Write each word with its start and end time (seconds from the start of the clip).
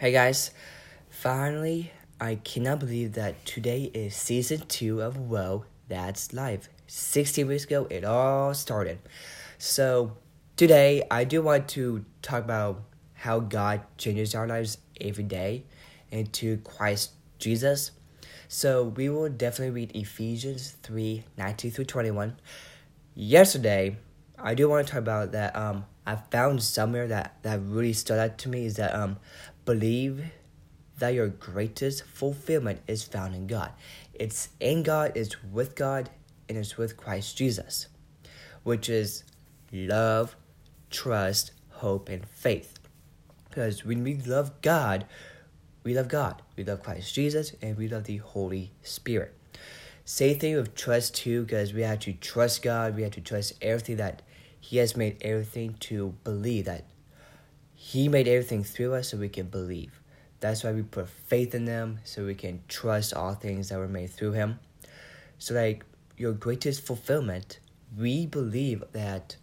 Hey 0.00 0.12
guys, 0.12 0.52
finally, 1.10 1.90
I 2.20 2.36
cannot 2.36 2.78
believe 2.78 3.14
that 3.14 3.44
today 3.44 3.90
is 3.92 4.14
season 4.14 4.60
two 4.68 5.02
of 5.02 5.16
Whoa, 5.16 5.64
That's 5.88 6.32
Life. 6.32 6.68
16 6.86 7.48
weeks 7.48 7.64
ago, 7.64 7.88
it 7.90 8.04
all 8.04 8.54
started. 8.54 9.00
So, 9.58 10.16
today, 10.54 11.02
I 11.10 11.24
do 11.24 11.42
want 11.42 11.66
to 11.70 12.04
talk 12.22 12.44
about 12.44 12.80
how 13.14 13.40
God 13.40 13.80
changes 13.96 14.36
our 14.36 14.46
lives 14.46 14.78
every 15.00 15.24
day 15.24 15.64
into 16.12 16.58
Christ 16.58 17.14
Jesus. 17.40 17.90
So, 18.46 18.84
we 18.84 19.08
will 19.08 19.28
definitely 19.28 19.74
read 19.74 19.96
Ephesians 19.96 20.76
3 20.84 21.24
19 21.36 21.72
through 21.72 21.86
21. 21.86 22.36
Yesterday, 23.16 23.96
I 24.38 24.54
do 24.54 24.68
want 24.68 24.86
to 24.86 24.92
talk 24.92 25.00
about 25.00 25.32
that. 25.32 25.56
Um, 25.56 25.86
I 26.08 26.16
found 26.16 26.62
somewhere 26.62 27.06
that, 27.08 27.36
that 27.42 27.60
really 27.62 27.92
stood 27.92 28.18
out 28.18 28.38
to 28.38 28.48
me 28.48 28.64
is 28.64 28.76
that 28.76 28.94
um, 28.94 29.18
believe 29.66 30.24
that 30.98 31.10
your 31.10 31.28
greatest 31.28 32.02
fulfillment 32.02 32.80
is 32.88 33.02
found 33.02 33.34
in 33.34 33.46
God. 33.46 33.72
It's 34.14 34.48
in 34.58 34.84
God, 34.84 35.12
it's 35.14 35.44
with 35.44 35.74
God, 35.74 36.08
and 36.48 36.56
it's 36.56 36.78
with 36.78 36.96
Christ 36.96 37.36
Jesus, 37.36 37.88
which 38.62 38.88
is 38.88 39.22
love, 39.70 40.34
trust, 40.88 41.50
hope, 41.72 42.08
and 42.08 42.26
faith. 42.26 42.78
Because 43.50 43.84
when 43.84 44.02
we 44.02 44.14
love 44.14 44.62
God, 44.62 45.04
we 45.84 45.92
love 45.92 46.08
God, 46.08 46.40
we 46.56 46.64
love 46.64 46.82
Christ 46.82 47.14
Jesus, 47.14 47.52
and 47.60 47.76
we 47.76 47.86
love 47.86 48.04
the 48.04 48.16
Holy 48.16 48.72
Spirit. 48.82 49.34
Same 50.06 50.38
thing 50.38 50.56
with 50.56 50.74
trust 50.74 51.16
too, 51.16 51.42
because 51.42 51.74
we 51.74 51.82
have 51.82 51.98
to 52.00 52.14
trust 52.14 52.62
God, 52.62 52.96
we 52.96 53.02
have 53.02 53.12
to 53.12 53.20
trust 53.20 53.52
everything 53.60 53.96
that 53.96 54.22
He 54.60 54.78
has 54.78 54.96
made 54.96 55.16
everything 55.20 55.74
to 55.80 56.14
believe 56.24 56.66
that 56.66 56.84
he 57.80 58.08
made 58.08 58.26
everything 58.26 58.64
through 58.64 58.94
us 58.94 59.10
so 59.10 59.16
we 59.16 59.28
can 59.28 59.46
believe. 59.46 60.00
That's 60.40 60.64
why 60.64 60.72
we 60.72 60.82
put 60.82 61.08
faith 61.08 61.54
in 61.54 61.64
them 61.64 62.00
so 62.02 62.26
we 62.26 62.34
can 62.34 62.60
trust 62.66 63.14
all 63.14 63.34
things 63.34 63.68
that 63.68 63.78
were 63.78 63.88
made 63.88 64.10
through 64.10 64.32
him. 64.32 64.58
So 65.38 65.54
like 65.54 65.84
your 66.16 66.32
greatest 66.32 66.84
fulfillment, 66.84 67.60
we 67.96 68.26
believe 68.26 68.82
that 68.92 69.36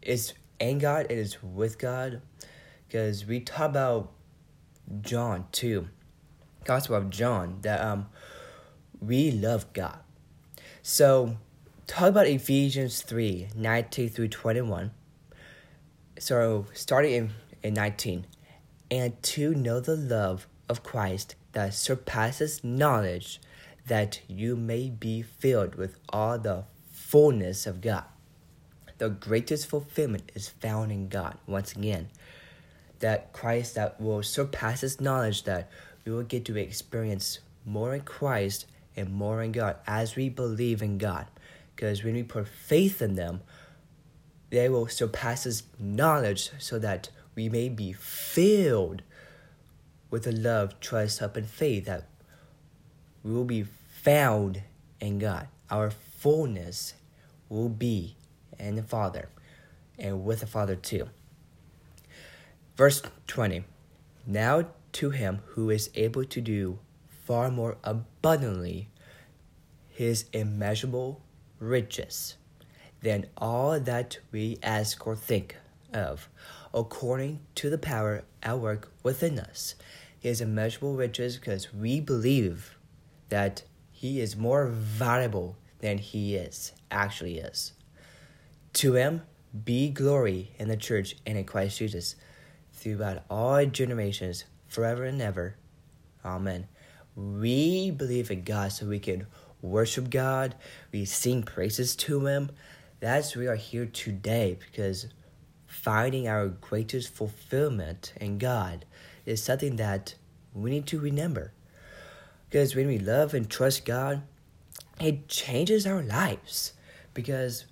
it's 0.00 0.32
in 0.58 0.78
God, 0.78 1.06
it 1.10 1.18
is 1.18 1.42
with 1.42 1.78
God. 1.78 2.22
Because 2.86 3.26
we 3.26 3.40
talk 3.40 3.68
about 3.68 4.12
John 5.02 5.46
too. 5.52 5.88
Gospel 6.64 6.96
of 6.96 7.10
John 7.10 7.58
that 7.62 7.80
um 7.82 8.08
we 9.00 9.30
love 9.30 9.70
God. 9.72 9.98
So 10.82 11.36
talk 11.88 12.10
about 12.10 12.26
Ephesians 12.26 13.00
3, 13.00 13.48
19 13.56 14.10
through 14.10 14.28
21. 14.28 14.90
So 16.18 16.66
starting 16.74 17.12
in 17.14 17.30
and 17.64 17.74
19, 17.74 18.26
and 18.90 19.20
to 19.22 19.54
know 19.54 19.80
the 19.80 19.96
love 19.96 20.46
of 20.68 20.82
Christ 20.84 21.34
that 21.52 21.74
surpasses 21.74 22.62
knowledge, 22.62 23.40
that 23.86 24.20
you 24.28 24.54
may 24.54 24.90
be 24.90 25.22
filled 25.22 25.74
with 25.74 25.98
all 26.10 26.38
the 26.38 26.64
fullness 26.92 27.66
of 27.66 27.80
God. 27.80 28.04
The 28.98 29.08
greatest 29.08 29.66
fulfillment 29.66 30.30
is 30.34 30.48
found 30.48 30.92
in 30.92 31.08
God, 31.08 31.38
once 31.46 31.72
again. 31.72 32.10
That 33.00 33.32
Christ 33.32 33.74
that 33.76 34.00
will 34.00 34.22
surpasses 34.22 35.00
knowledge, 35.00 35.44
that 35.44 35.70
we 36.04 36.12
will 36.12 36.22
get 36.22 36.44
to 36.44 36.56
experience 36.56 37.38
more 37.64 37.94
in 37.94 38.02
Christ 38.02 38.66
and 38.94 39.12
more 39.12 39.42
in 39.42 39.52
God 39.52 39.76
as 39.86 40.16
we 40.16 40.28
believe 40.28 40.82
in 40.82 40.98
God. 40.98 41.26
Because 41.78 42.02
when 42.02 42.14
we 42.14 42.24
put 42.24 42.48
faith 42.48 43.00
in 43.00 43.14
them, 43.14 43.40
they 44.50 44.68
will 44.68 44.88
surpass 44.88 45.42
surpasses 45.42 45.62
knowledge 45.78 46.50
so 46.58 46.76
that 46.80 47.10
we 47.36 47.48
may 47.48 47.68
be 47.68 47.92
filled 47.92 49.02
with 50.10 50.24
the 50.24 50.32
love, 50.32 50.80
trust, 50.80 51.20
hope, 51.20 51.36
and 51.36 51.46
faith 51.46 51.84
that 51.84 52.08
we 53.22 53.30
will 53.30 53.44
be 53.44 53.62
found 53.62 54.62
in 54.98 55.20
God. 55.20 55.46
Our 55.70 55.92
fullness 55.92 56.94
will 57.48 57.68
be 57.68 58.16
in 58.58 58.74
the 58.74 58.82
Father 58.82 59.28
and 60.00 60.24
with 60.24 60.40
the 60.40 60.48
Father 60.48 60.74
too. 60.74 61.08
Verse 62.76 63.02
20 63.28 63.62
Now 64.26 64.66
to 64.94 65.10
him 65.10 65.42
who 65.50 65.70
is 65.70 65.90
able 65.94 66.24
to 66.24 66.40
do 66.40 66.80
far 67.24 67.52
more 67.52 67.76
abundantly 67.84 68.88
his 69.88 70.24
immeasurable 70.32 71.20
riches 71.58 72.36
than 73.00 73.26
all 73.36 73.78
that 73.78 74.18
we 74.32 74.58
ask 74.62 75.06
or 75.06 75.14
think 75.14 75.56
of, 75.92 76.28
according 76.74 77.40
to 77.54 77.70
the 77.70 77.78
power 77.78 78.24
at 78.42 78.58
work 78.58 78.92
within 79.02 79.38
us. 79.38 79.74
His 80.18 80.40
immeasurable 80.40 80.96
riches, 80.96 81.36
because 81.36 81.72
we 81.72 82.00
believe 82.00 82.76
that 83.28 83.62
he 83.90 84.20
is 84.20 84.36
more 84.36 84.66
valuable 84.66 85.56
than 85.80 85.98
he 85.98 86.34
is, 86.34 86.72
actually 86.90 87.38
is. 87.38 87.72
To 88.74 88.94
him 88.94 89.22
be 89.64 89.90
glory 89.90 90.52
in 90.58 90.68
the 90.68 90.76
church 90.76 91.16
and 91.24 91.38
in 91.38 91.44
Christ 91.44 91.78
Jesus 91.78 92.16
throughout 92.72 93.24
all 93.30 93.64
generations, 93.66 94.44
forever 94.66 95.04
and 95.04 95.22
ever. 95.22 95.56
Amen. 96.24 96.68
We 97.16 97.90
believe 97.90 98.30
in 98.30 98.42
God 98.42 98.72
so 98.72 98.86
we 98.86 98.98
can 98.98 99.26
worship 99.62 100.10
God, 100.10 100.54
we 100.92 101.04
sing 101.04 101.42
praises 101.42 101.96
to 101.96 102.26
him. 102.26 102.50
That's 103.00 103.36
we 103.36 103.46
are 103.46 103.56
here 103.56 103.86
today 103.86 104.58
because 104.58 105.06
finding 105.66 106.26
our 106.28 106.48
greatest 106.48 107.12
fulfillment 107.12 108.12
in 108.20 108.38
God 108.38 108.84
is 109.26 109.42
something 109.42 109.76
that 109.76 110.14
we 110.54 110.70
need 110.70 110.86
to 110.86 110.98
remember. 110.98 111.52
Because 112.48 112.74
when 112.74 112.86
we 112.86 112.98
love 112.98 113.34
and 113.34 113.48
trust 113.48 113.84
God, 113.84 114.22
it 115.00 115.28
changes 115.28 115.86
our 115.86 116.02
lives. 116.02 116.72
Because 117.14 117.66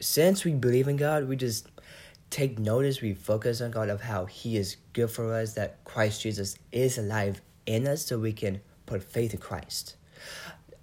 since 0.00 0.44
we 0.44 0.52
believe 0.52 0.88
in 0.88 0.96
God, 0.96 1.28
we 1.28 1.36
just 1.36 1.68
take 2.30 2.58
notice, 2.58 3.00
we 3.00 3.14
focus 3.14 3.60
on 3.60 3.70
God 3.70 3.88
of 3.88 4.02
how 4.02 4.26
He 4.26 4.56
is 4.56 4.76
good 4.92 5.10
for 5.10 5.32
us, 5.32 5.54
that 5.54 5.82
Christ 5.84 6.22
Jesus 6.22 6.58
is 6.72 6.98
alive 6.98 7.40
in 7.66 7.86
us, 7.86 8.06
so 8.06 8.18
we 8.18 8.32
can 8.32 8.60
put 8.86 9.02
faith 9.02 9.32
in 9.32 9.40
Christ. 9.40 9.96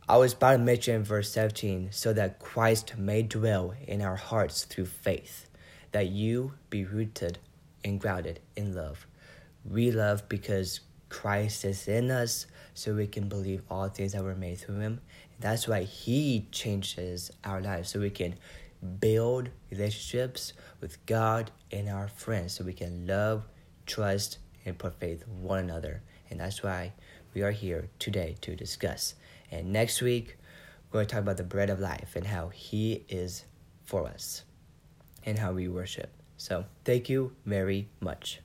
I 0.07 0.17
was 0.17 0.33
about 0.33 0.51
to 0.51 0.57
mention 0.59 1.03
verse 1.03 1.31
17, 1.31 1.87
so 1.91 2.13
that 2.13 2.37
Christ 2.37 2.95
may 2.95 3.23
dwell 3.23 3.73
in 3.87 4.03
our 4.03 4.15
hearts 4.15 4.63
through 4.63 4.85
faith 4.85 5.49
that 5.93 6.09
you 6.09 6.53
be 6.69 6.85
rooted 6.85 7.39
and 7.83 7.99
grounded 7.99 8.39
in 8.55 8.75
love. 8.75 9.07
We 9.67 9.89
love 9.89 10.29
because 10.29 10.81
Christ 11.09 11.65
is 11.65 11.87
in 11.87 12.11
us, 12.11 12.45
so 12.75 12.93
we 12.93 13.07
can 13.07 13.27
believe 13.27 13.63
all 13.67 13.89
things 13.89 14.11
that 14.11 14.23
were 14.23 14.35
made 14.35 14.59
through 14.59 14.77
Him. 14.77 15.01
That's 15.39 15.67
why 15.67 15.83
He 15.83 16.49
changes 16.51 17.31
our 17.43 17.59
lives, 17.59 17.89
so 17.89 17.99
we 17.99 18.11
can 18.11 18.35
build 18.99 19.49
relationships 19.71 20.53
with 20.81 21.03
God 21.07 21.49
and 21.71 21.89
our 21.89 22.09
friends, 22.09 22.53
so 22.53 22.63
we 22.63 22.73
can 22.73 23.07
love, 23.07 23.47
trust, 23.87 24.37
and 24.65 24.77
put 24.77 24.99
faith 24.99 25.23
in 25.25 25.41
one 25.41 25.63
another. 25.63 26.03
And 26.29 26.39
that's 26.39 26.61
why 26.61 26.93
we 27.35 27.43
are 27.43 27.51
here 27.51 27.89
today 27.99 28.37
to 28.41 28.55
discuss. 28.55 29.13
And 29.51 29.71
next 29.71 30.01
week, 30.01 30.37
we're 30.89 30.99
going 30.99 31.07
to 31.07 31.13
talk 31.13 31.21
about 31.21 31.37
the 31.37 31.43
bread 31.43 31.69
of 31.69 31.79
life 31.79 32.15
and 32.15 32.25
how 32.25 32.47
He 32.47 33.03
is 33.09 33.43
for 33.83 34.07
us 34.07 34.43
and 35.25 35.37
how 35.37 35.51
we 35.51 35.67
worship. 35.67 36.09
So, 36.37 36.65
thank 36.85 37.09
you 37.09 37.35
very 37.45 37.89
much. 37.99 38.39